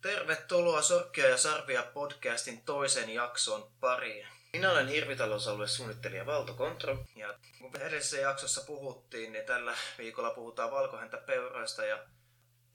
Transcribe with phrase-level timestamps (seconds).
[0.00, 4.26] Tervetuloa Sorkkia ja Sarvia podcastin toisen jakson pariin.
[4.52, 10.70] Minä olen Hirvitalousalue suunnittelija Valto Kontro ja kun edellisessä jaksossa puhuttiin, niin tällä viikolla puhutaan
[10.70, 11.98] valkohäntäpeuroista ja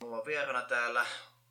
[0.01, 1.05] mulla on vieraana täällä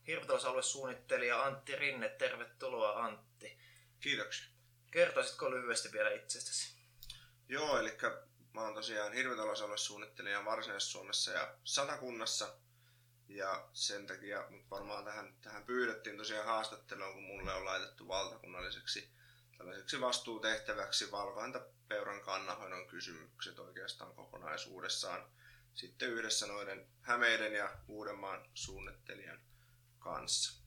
[0.08, 2.08] Hirvitalousalue suunnittelija Antti Rinne.
[2.08, 3.58] Tervetuloa Antti.
[4.00, 4.46] Kiitoksia.
[4.90, 6.78] Kertoisitko lyhyesti vielä itsestäsi?
[7.48, 7.98] Joo, eli
[8.52, 12.54] mä oon tosiaan hirvitalousaluesuunnittelija Varsinais-Suomessa ja Satakunnassa.
[13.28, 19.10] Ja sen takia mut varmaan tähän, tähän pyydettiin tosiaan haastatteluun, kun mulle on laitettu valtakunnalliseksi
[19.58, 25.30] tällaiseksi vastuutehtäväksi valkohäntäpeuran kannanhoidon kysymykset oikeastaan kokonaisuudessaan
[25.74, 29.40] sitten yhdessä noiden Hämeiden ja Uudenmaan suunnittelijan
[29.98, 30.58] kanssa.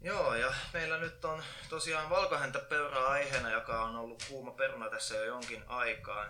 [0.00, 5.24] Joo, ja meillä nyt on tosiaan valkohäntäpeura aiheena, joka on ollut kuuma peruna tässä jo
[5.24, 6.26] jonkin aikaa.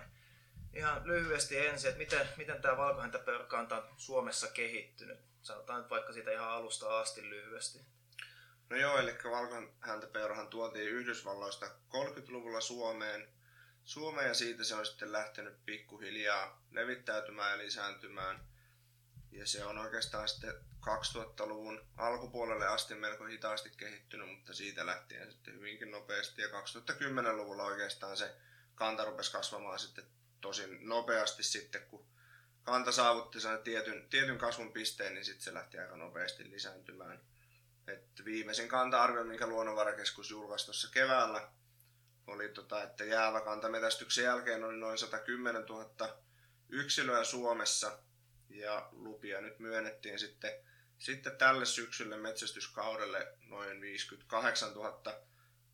[0.74, 5.18] Ihan lyhyesti ensin, että miten, miten tämä valkohäntäpeurakanta on Suomessa kehittynyt?
[5.42, 7.80] Sanotaan nyt vaikka siitä ihan alusta asti lyhyesti.
[8.70, 13.28] No joo, eli valkohäntäpeurahan tuotiin Yhdysvalloista 30-luvulla Suomeen.
[13.84, 18.53] Suomeen ja siitä se on sitten lähtenyt pikkuhiljaa levittäytymään ja lisääntymään.
[19.34, 25.54] Ja se on oikeastaan sitten 2000-luvun alkupuolelle asti melko hitaasti kehittynyt, mutta siitä lähtien sitten
[25.54, 26.42] hyvinkin nopeasti.
[26.42, 28.36] Ja 2010-luvulla oikeastaan se
[28.74, 30.04] kanta rupesi kasvamaan sitten
[30.40, 32.06] tosin nopeasti sitten, kun
[32.62, 37.20] kanta saavutti sen tietyn, tietyn kasvun pisteen, niin sitten se lähti aika nopeasti lisääntymään.
[37.86, 41.48] Et viimeisin kanta-arvio, minkä Luonnonvarakeskus julkaisi tuossa keväällä,
[42.26, 46.18] oli, tota, että jäävä kantametästyksen jälkeen oli noin 110 000
[46.68, 47.98] yksilöä Suomessa
[48.54, 50.52] ja lupia nyt myönnettiin sitten,
[50.98, 55.02] sitten tälle syksylle metsästyskaudelle noin 58 000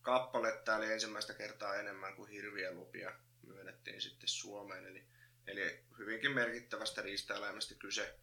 [0.03, 3.13] kappaletta, eli ensimmäistä kertaa enemmän kuin hirvien lupia
[3.47, 4.87] myönnettiin sitten Suomeen.
[4.87, 5.05] Eli,
[5.47, 8.15] eli hyvinkin merkittävästä riistaeläimestä kyse.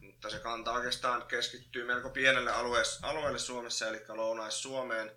[0.00, 5.10] Mutta se kanta oikeastaan keskittyy melko pienelle alueelle, alueelle Suomessa, eli Lounais-Suomeen,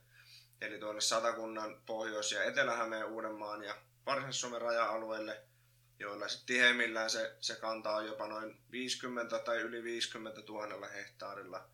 [0.62, 5.44] eli tuonne Satakunnan, Pohjois- ja Etelä-Hämeen, Uudenmaan ja Varsinais-Suomen raja-alueelle,
[6.02, 11.70] joilla sitten tiheimmillään se, se kanta on jopa noin 50 tai yli 50 000 hehtaarilla.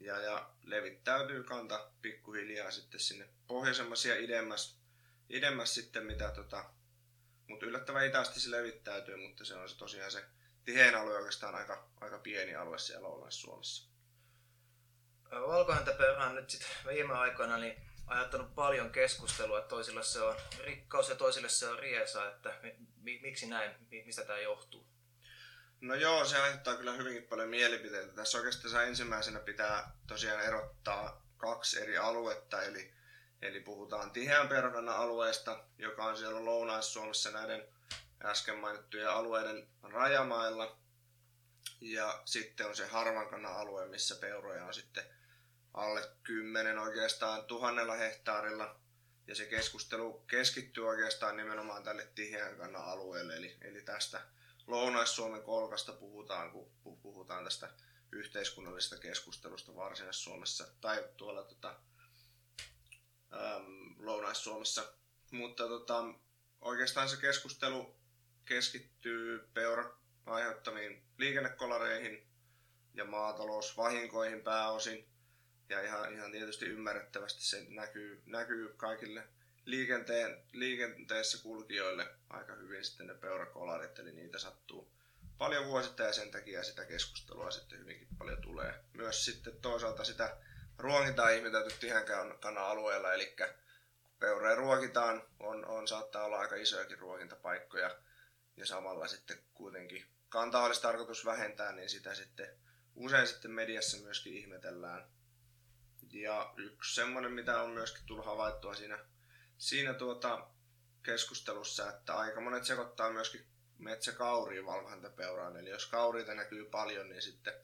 [0.00, 4.78] Ja, ja levittäytyy kanta pikkuhiljaa sitten sinne pohjoisemmas ja idemmäs,
[5.28, 6.64] idemmäs sitten mitä tota,
[7.46, 10.24] mutta yllättävän hitaasti se levittäytyy, mutta se on se tosiaan se
[10.64, 13.88] tihein alue oikeastaan aika, aika pieni alue siellä Lounais-Suomessa.
[15.30, 21.08] Valkohäntäpeura on nyt sitten viime aikoina niin aiheuttanut paljon keskustelua, että toisilla se on rikkaus
[21.08, 22.60] ja toisille se on riesa, että
[23.22, 23.70] miksi näin,
[24.04, 24.86] mistä tämä johtuu?
[25.80, 28.12] No joo, se aiheuttaa kyllä hyvinkin paljon mielipiteitä.
[28.12, 32.92] Tässä oikeastaan ensimmäisenä pitää tosiaan erottaa kaksi eri aluetta, eli,
[33.42, 37.64] eli puhutaan tiheän perkannan alueesta, joka on siellä Lounais-Suomessa näiden
[38.24, 40.78] äsken mainittujen alueiden rajamailla.
[41.80, 45.04] Ja sitten on se harvankannan alue, missä peuroja on sitten
[45.74, 48.80] alle 10 oikeastaan tuhannella hehtaarilla.
[49.28, 54.20] Ja se keskustelu keskittyy oikeastaan nimenomaan tälle tiheän kannan alueelle, eli, eli tästä
[54.66, 57.70] Lounais-Suomen kolkasta puhutaan, kun puhutaan tästä
[58.12, 61.76] yhteiskunnallisesta keskustelusta Varsinais-Suomessa tai tuolla tota,
[63.32, 64.92] äm, Lounais-Suomessa.
[65.30, 66.04] Mutta tota,
[66.60, 67.94] oikeastaan se keskustelu
[68.44, 69.96] keskittyy peura
[70.26, 72.28] aiheuttamiin liikennekolareihin
[72.94, 75.08] ja maatalousvahinkoihin pääosin.
[75.68, 79.28] Ja ihan, ihan tietysti ymmärrettävästi se näkyy, näkyy kaikille
[79.64, 84.92] liikenteen, liikenteessä kulkijoille aika hyvin sitten ne peurakolarit, eli niitä sattuu
[85.38, 88.74] paljon vuosittain ja sen takia sitä keskustelua sitten hyvinkin paljon tulee.
[88.92, 90.36] Myös sitten toisaalta sitä
[90.78, 92.04] ruokintaa ihmetelty ihan
[92.40, 93.36] kana alueella, eli
[94.18, 97.96] peuroja ruokitaan, on, on, saattaa olla aika isojakin ruokintapaikkoja,
[98.56, 102.48] ja samalla sitten kuitenkin kantaa olisi tarkoitus vähentää, niin sitä sitten
[102.94, 105.17] usein sitten mediassa myöskin ihmetellään.
[106.12, 108.98] Ja yksi semmoinen, mitä on myöskin tullut havaittua siinä,
[109.58, 110.48] siinä tuota
[111.02, 113.46] keskustelussa, että aika monet sekoittaa myöskin
[113.78, 115.56] metsäkauriin valkohäntäpeuraan.
[115.56, 117.54] Eli jos kauriita näkyy paljon, niin sitten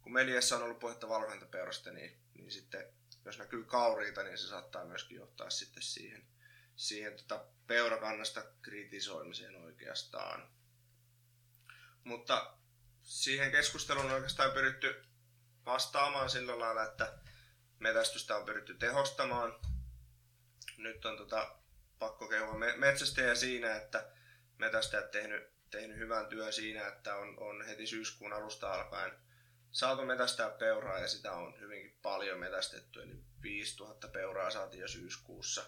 [0.00, 2.92] kun mediassa on ollut puhetta valkohäntäpeurasta, niin, niin sitten
[3.24, 6.26] jos näkyy kauriita, niin se saattaa myöskin johtaa sitten siihen,
[6.76, 10.50] siihen tota peurakannasta kritisoimiseen oikeastaan.
[12.04, 12.54] Mutta
[13.02, 15.04] siihen keskusteluun on oikeastaan pyritty
[15.66, 17.18] vastaamaan sillä lailla, että
[17.78, 19.60] metästystä on pyritty tehostamaan.
[20.76, 21.56] Nyt on tota,
[21.98, 24.10] pakko kehua metsästäjä siinä, että
[24.58, 29.12] metästäjät tehnyt, tehnyt hyvän työn siinä, että on, on heti syyskuun alusta alkaen
[29.72, 33.02] saatu metästää peuraa ja sitä on hyvinkin paljon metästetty.
[33.02, 35.64] Eli 5000 peuraa saatiin jo syyskuussa,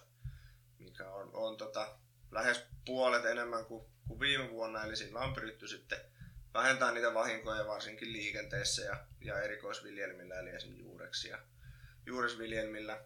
[0.79, 1.97] mikä on, on tota,
[2.31, 4.83] lähes puolet enemmän kuin, kuin viime vuonna.
[4.83, 5.99] Eli sillä on pyritty sitten
[6.53, 11.29] vähentää niitä vahinkoja varsinkin liikenteessä ja, ja erikoisviljelmillä, eli esimerkiksi juureksi
[12.05, 13.05] ja juuresviljelmillä.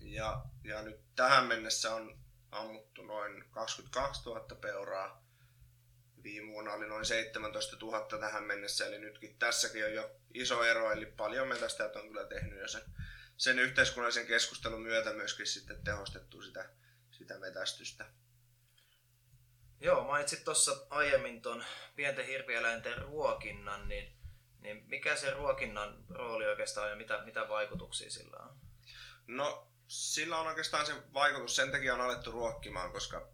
[0.00, 2.18] Ja, ja nyt tähän mennessä on
[2.50, 5.24] ammuttu noin 22 000 peuraa.
[6.22, 10.92] Viime vuonna oli noin 17 000 tähän mennessä, eli nytkin tässäkin on jo iso ero,
[10.92, 12.82] eli paljon metästäjät on kyllä tehnyt jo sen,
[13.36, 16.70] sen yhteiskunnallisen keskustelun myötä myöskin sitten tehostettu sitä,
[17.10, 18.06] sitä metästystä.
[19.80, 21.64] Joo, mainitsit tuossa aiemmin tuon
[21.96, 24.17] pienten hirvieläinten ruokinnan, niin,
[24.60, 28.56] niin mikä se ruokinnan rooli oikeastaan on ja mitä, mitä vaikutuksia sillä on?
[29.26, 33.28] No, sillä on oikeastaan se vaikutus, sen takia on alettu ruokkimaan, koska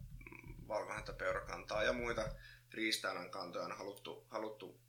[0.68, 2.28] valkohäntäpeurakantaa ja muita
[2.70, 4.80] riistaeläin kantoja on haluttu, haluttu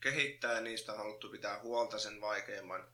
[0.00, 2.88] kehittää ja niistä on haluttu pitää huolta sen vaikeimman,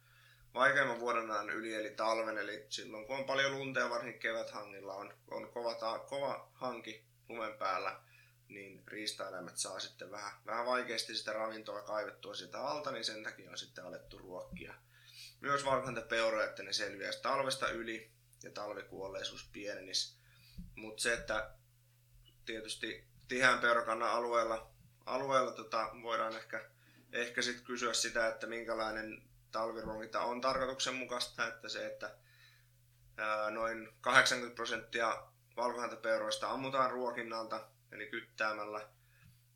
[0.55, 2.39] vaikeimman vuoden yli, eli talven.
[2.39, 7.55] Eli silloin kun on paljon lunta ja varsinkin keväthangilla on, on kova, kova hanki lumen
[7.55, 8.01] päällä,
[8.51, 13.51] niin riistaeläimet saa sitten vähän, vähän vaikeasti sitä ravintoa kaivettua sitä alta, niin sen takia
[13.51, 14.75] on sitten alettu ruokkia.
[15.41, 18.11] Myös valkohäntäpeuroja, että ne selviäisi talvesta yli
[18.43, 20.17] ja talvikuolleisuus pienenisi.
[20.75, 21.51] Mutta se, että
[22.47, 24.71] tietysti tiheän peurakannan alueella,
[25.07, 26.71] alueella tota, voidaan ehkä,
[27.13, 29.23] ehkä sit kysyä sitä, että minkälainen
[29.53, 32.17] talviruokinta on tarkoituksenmukaista, että se, että
[33.17, 35.23] ää, noin 80 prosenttia
[35.57, 38.89] valkohäntäpeuroista ammutaan ruokinnalta, eli kyttäämällä,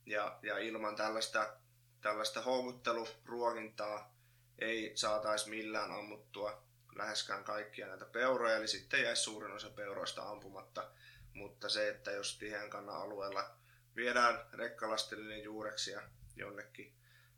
[0.07, 1.57] ja, ja ilman tällaista,
[2.01, 4.15] tällaista houkutteluruokintaa
[4.59, 6.63] ei saataisi millään ammuttua
[6.97, 10.91] läheskään kaikkia näitä peuroja, eli sitten jäisi suurin osa peuroista ampumatta.
[11.33, 13.51] Mutta se, että jos tiheän kannan alueella
[13.97, 16.03] viedään rekkalastillinen juureksia
[16.37, 16.95] jonnekin,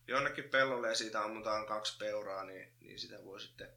[0.09, 3.69] jonnekin pellolle ja siitä ammutaan kaksi peuraa, niin, niin sitä voi sitten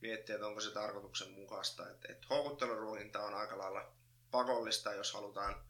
[0.00, 1.90] miettiä, että onko se tarkoituksenmukaista.
[1.90, 3.92] Että, että houkutteluruokinta on aika lailla
[4.30, 5.67] pakollista, jos halutaan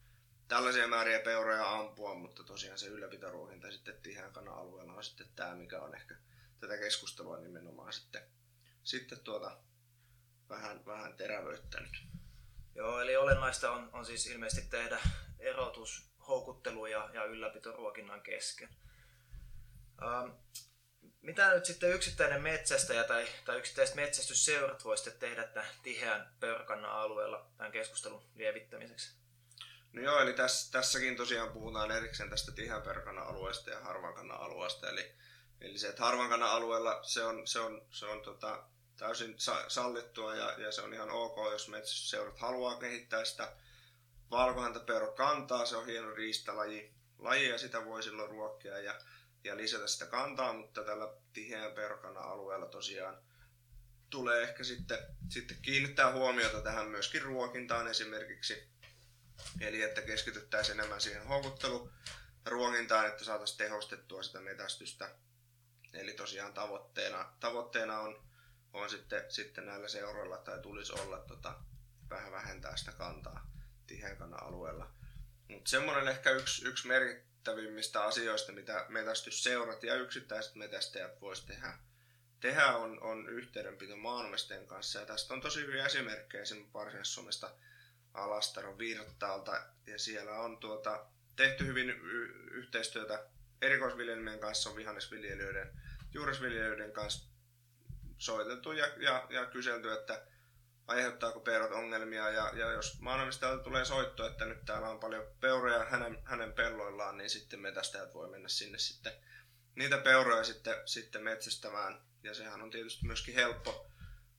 [0.48, 5.54] tällaisia määriä peuroja ampua, mutta tosiaan se ylläpitoruokinta sitten tiheän kannan alueella on sitten tämä,
[5.54, 6.14] mikä on ehkä
[6.60, 8.22] tätä keskustelua nimenomaan sitten,
[8.84, 9.58] sitten tuota,
[10.48, 12.02] vähän, vähän terävöittänyt.
[12.74, 14.98] Joo, eli olennaista on, on siis ilmeisesti tehdä
[15.38, 18.68] erotus houkuttelu- ja, ja ylläpitoruokinnan kesken.
[20.02, 20.30] Ähm,
[21.22, 27.50] mitä nyt sitten yksittäinen metsästäjä tai, tai yksittäiset metsästysseurat voisitte tehdä tämän tiheän pörkannan alueella
[27.56, 29.17] tämän keskustelun lievittämiseksi?
[29.92, 34.40] No joo, eli tässä, tässäkin tosiaan puhutaan erikseen tästä tiheän pörkannan alueesta ja harvan kannan
[34.40, 34.90] alueesta.
[34.90, 35.12] Eli,
[35.60, 38.64] eli se, että harvan kannan alueella se on, se on, se on tota,
[38.96, 39.36] täysin
[39.68, 43.52] sallittua ja, ja se on ihan ok, jos metsästysseurat haluaa kehittää sitä
[45.16, 48.94] kantaa, se on hieno riistalaji, laji ja sitä voi silloin ruokkia ja,
[49.44, 53.18] ja lisätä sitä kantaa, mutta tällä tiheän perkana alueella tosiaan
[54.10, 54.98] tulee ehkä sitten,
[55.28, 58.68] sitten kiinnittää huomiota tähän myöskin ruokintaan esimerkiksi.
[59.60, 65.10] Eli että keskityttäisiin enemmän siihen houkutteluruokintaan, että saataisiin tehostettua sitä metästystä.
[65.94, 68.22] Eli tosiaan tavoitteena, tavoitteena on,
[68.72, 71.54] on sitten, sitten näillä seuroilla tai tulisi olla tota,
[72.10, 73.50] vähän vähentää sitä kantaa
[73.86, 74.90] tiheän alueella.
[75.48, 81.78] Mutta semmoinen ehkä yksi, yksi merkittävimmistä asioista, mitä metästysseurat ja yksittäiset metästäjät voisi tehdä,
[82.40, 84.98] tehdä on, on yhteydenpito maanomistajien kanssa.
[84.98, 87.50] Ja tästä on tosi hyviä esimerkkejä esimerkiksi Varsinais-Suomesta
[88.14, 89.62] Alastaron Virtaalta.
[89.86, 93.24] Ja siellä on tuota, tehty hyvin y- yhteistyötä
[93.62, 95.70] erikoisviljelmien kanssa, on vihannesviljelijöiden,
[96.14, 97.28] juuresviljelijöiden kanssa
[98.18, 100.22] soiteltu ja, ja, ja kyselty, että
[100.86, 105.84] aiheuttaako peurot ongelmia ja, ja jos maanomistajalta tulee soitto, että nyt täällä on paljon peuroja
[105.84, 109.12] hänen, hänen pelloillaan, niin sitten metästäjät voi mennä sinne sitten
[109.78, 112.00] niitä peuroja sitten, sitten metsästämään.
[112.22, 113.90] Ja sehän on tietysti myöskin helppo,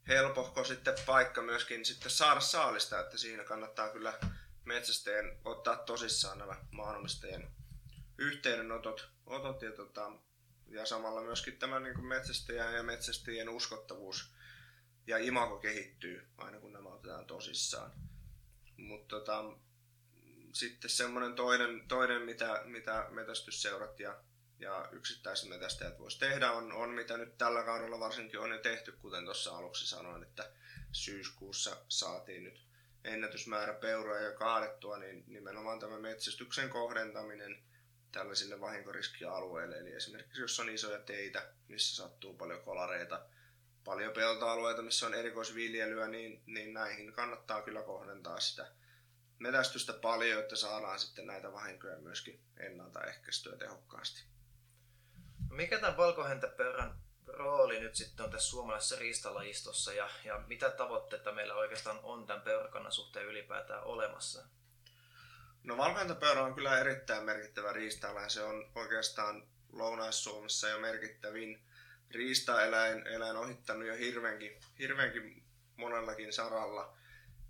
[0.10, 4.20] helpohko sitten paikka myöskin sitten saada saalista, että siinä kannattaa kyllä
[4.66, 7.52] metsästäjien ottaa tosissaan nämä maanomistajien
[8.18, 10.12] yhteydenotot otot ja, tota,
[10.68, 14.34] ja samalla myöskin tämä niin metsästäjän ja metsästäjien uskottavuus
[15.08, 17.92] ja imago kehittyy aina kun nämä otetaan tosissaan.
[18.78, 19.44] Mutta tota,
[20.54, 24.24] sitten semmoinen toinen, toinen mitä, mitä metästysseurat ja,
[24.60, 28.92] ja yksittäiset metästäjät voisi tehdä, on, on mitä nyt tällä kaudella varsinkin on jo tehty,
[28.92, 30.52] kuten tuossa aluksi sanoin, että
[30.92, 32.62] syyskuussa saatiin nyt
[33.04, 37.64] ennätysmäärä peuroja jo kaadettua, niin nimenomaan tämä metsästyksen kohdentaminen
[38.12, 43.26] tällaisille vahinkoriskialueille, eli esimerkiksi jos on isoja teitä, missä sattuu paljon kolareita,
[43.84, 48.72] paljon peltoalueita, missä on erikoisviljelyä, niin, niin näihin kannattaa kyllä kohdentaa sitä
[49.40, 54.24] metästystä paljon, että saadaan sitten näitä vahinkoja myöskin ennaltaehkäistyä tehokkaasti.
[55.50, 56.96] Mikä tämän valkohäntäpeuran
[57.28, 62.42] rooli nyt sitten on tässä suomalaisessa riistalajistossa ja, ja mitä tavoitteita meillä oikeastaan on tämän
[62.42, 64.44] peurakannan suhteen ylipäätään olemassa?
[65.64, 68.30] No valkohäntäpeura on kyllä erittäin merkittävä riistaeläin.
[68.30, 71.62] Se on oikeastaan Lounais-Suomessa jo merkittävin
[72.12, 75.44] riistaeläin eläin ohittanut jo hirvenkin, hirvenkin
[75.76, 76.98] monellakin saralla.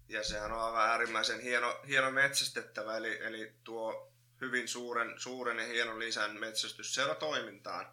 [0.07, 4.08] Ja sehän on aivan äärimmäisen hieno, hieno metsästettävä, eli, eli tuo
[4.41, 7.87] hyvin suuren, suuren ja hienon lisän metsästysseuratoimintaan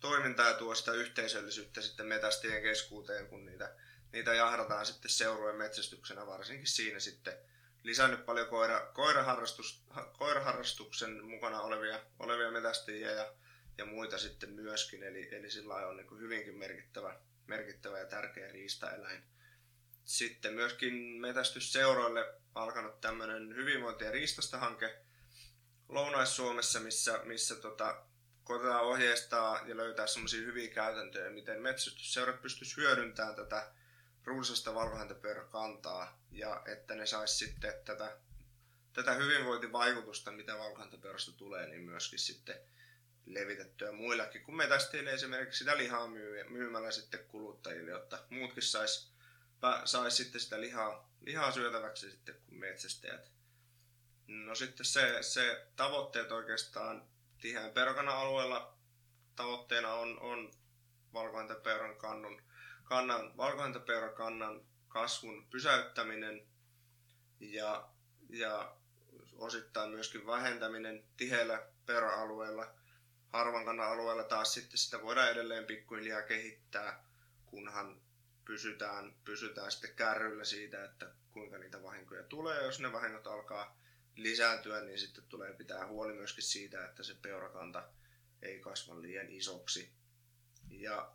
[0.00, 3.74] toimintaa ja tuo sitä yhteisöllisyyttä sitten metästien keskuuteen, kun niitä,
[4.12, 7.38] niitä jahdataan sitten seurueen metsästyksenä, varsinkin siinä sitten
[7.82, 9.84] lisännyt paljon koira, koiraharrastus,
[10.18, 13.32] koiraharrastuksen mukana olevia, olevia metästiä ja,
[13.78, 19.22] ja muita sitten myöskin, eli, eli sillä on niin hyvinkin merkittävä, merkittävä ja tärkeä riistaeläin.
[20.04, 24.98] Sitten myöskin metästysseuroille alkanut tämmöinen hyvinvointi- ja riistasta hanke
[25.88, 28.02] Lounais-Suomessa, missä, missä tota,
[28.44, 33.72] koitetaan ohjeistaa ja löytää semmoisia hyviä käytäntöjä, miten metsästysseurat pystyisi hyödyntämään tätä
[34.24, 38.16] runsasta valkohäntäpeuраkantaa ja että ne sais sitten tätä,
[38.92, 42.56] tätä hyvinvointivaikutusta, mitä valkohäntäpeurasta tulee, niin myöskin sitten
[43.26, 46.08] levitettyä muillakin kuin metästeille esimerkiksi sitä lihaa
[46.48, 49.12] myymällä sitten kuluttajille, jotta muutkin sais,
[49.84, 53.35] sais sitten sitä lihaa, lihaa syötäväksi sitten kuin metsästäjät.
[54.26, 57.02] No sitten se, se tavoitteet oikeastaan
[57.40, 58.76] tiheän perkana alueella
[59.36, 60.50] tavoitteena on, on
[61.12, 62.42] valkohäntäpeuran kannun,
[62.84, 66.46] kannan, valkohäntäpeuran kannan kasvun pysäyttäminen
[67.40, 67.88] ja,
[68.30, 68.76] ja
[69.38, 72.74] osittain myöskin vähentäminen tiheällä peura-alueella.
[73.28, 77.04] Harvan kannan alueella taas sitten sitä voidaan edelleen pikkuhiljaa kehittää,
[77.46, 78.00] kunhan
[78.44, 82.64] pysytään, pysytään sitten kärryllä siitä, että kuinka niitä vahinkoja tulee.
[82.64, 83.76] Jos ne vahingot alkaa
[84.16, 87.88] lisääntyä, niin sitten tulee pitää huoli myöskin siitä, että se peurakanta
[88.42, 89.92] ei kasva liian isoksi.
[90.70, 91.10] Ja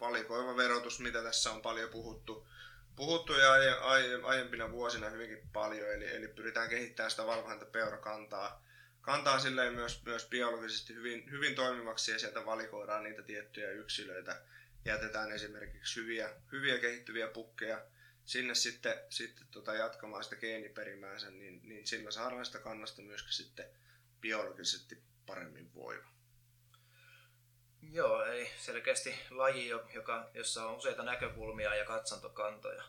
[0.00, 2.48] valikoiva verotus, mitä tässä on paljon puhuttu,
[2.96, 8.66] puhuttu ja aie, aie, aiempina vuosina hyvinkin paljon, eli, eli pyritään kehittämään sitä valkohäntä peurakantaa
[9.06, 14.42] kantaa silleen myös, myös biologisesti hyvin, hyvin toimivaksi ja sieltä valikoidaan niitä tiettyjä yksilöitä.
[14.84, 17.86] Jätetään esimerkiksi hyviä, hyviä kehittyviä pukkeja
[18.26, 23.66] sinne sitten, sitten tota jatkamaan sitä geeniperimäänsä, niin, niin sillä saadaan sitä kannasta myöskin sitten
[24.20, 26.06] biologisesti paremmin voiva.
[27.82, 32.82] Joo, eli selkeästi laji, joka, jossa on useita näkökulmia ja katsantokantoja.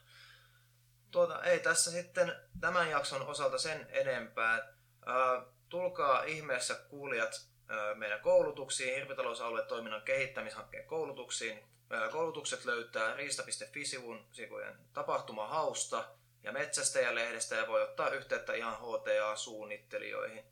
[1.12, 4.74] Tuota, ei tässä sitten tämän jakson osalta sen enempää.
[5.06, 7.48] Ää, tulkaa ihmeessä kuulijat
[7.96, 11.77] meidän koulutuksiin, hirvitalousaluetoiminnan kehittämishankkeen koulutuksiin.
[12.12, 16.06] Koulutukset löytää riista.fi-sivun sivujen tapahtumahausta
[16.44, 20.44] ja metsästäjälehdestä ja voi ottaa yhteyttä ihan HTA-suunnittelijoihin.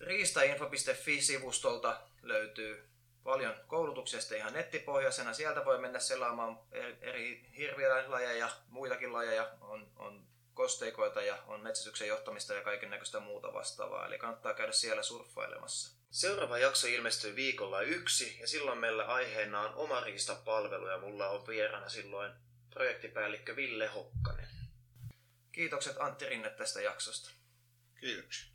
[0.00, 2.88] Riistainfo.fi-sivustolta löytyy
[3.24, 5.32] paljon koulutuksesta ihan nettipohjaisena.
[5.32, 6.58] Sieltä voi mennä selaamaan
[7.00, 9.50] eri hirviölajeja ja muitakin lajeja.
[9.60, 14.06] On, on kosteikoita ja on metsästyksen johtamista ja kaiken näköistä muuta vastaavaa.
[14.06, 16.03] Eli kannattaa käydä siellä surffailemassa.
[16.14, 21.46] Seuraava jakso ilmestyy viikolla yksi ja silloin meillä aiheena on oma riistapalvelu ja mulla on
[21.46, 22.32] vieraana silloin
[22.70, 24.48] projektipäällikkö Ville Hokkanen.
[25.52, 27.30] Kiitokset Antti Rinne tästä jaksosta.
[28.00, 28.53] Kiitoksia.